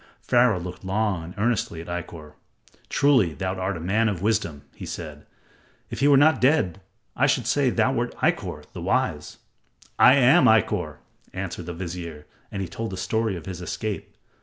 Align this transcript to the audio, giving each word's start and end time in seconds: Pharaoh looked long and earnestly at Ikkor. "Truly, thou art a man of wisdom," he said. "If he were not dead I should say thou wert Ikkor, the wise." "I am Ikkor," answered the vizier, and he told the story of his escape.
Pharaoh 0.23 0.57
looked 0.59 0.83
long 0.83 1.23
and 1.25 1.35
earnestly 1.37 1.79
at 1.79 1.85
Ikkor. 1.85 2.33
"Truly, 2.89 3.35
thou 3.35 3.53
art 3.59 3.77
a 3.77 3.79
man 3.79 4.09
of 4.09 4.23
wisdom," 4.23 4.63
he 4.73 4.83
said. 4.87 5.27
"If 5.91 5.99
he 5.99 6.07
were 6.07 6.17
not 6.17 6.41
dead 6.41 6.81
I 7.15 7.27
should 7.27 7.45
say 7.45 7.69
thou 7.69 7.93
wert 7.93 8.15
Ikkor, 8.17 8.63
the 8.73 8.81
wise." 8.81 9.37
"I 9.99 10.15
am 10.15 10.45
Ikkor," 10.45 10.97
answered 11.33 11.67
the 11.67 11.73
vizier, 11.75 12.25
and 12.51 12.63
he 12.63 12.67
told 12.67 12.89
the 12.89 12.97
story 12.97 13.35
of 13.35 13.45
his 13.45 13.61
escape. 13.61 14.15